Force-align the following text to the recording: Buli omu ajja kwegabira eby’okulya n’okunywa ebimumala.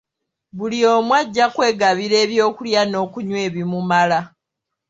Buli 0.57 0.79
omu 0.93 1.11
ajja 1.19 1.45
kwegabira 1.53 2.15
eby’okulya 2.23 2.81
n’okunywa 2.87 3.39
ebimumala. 3.47 4.19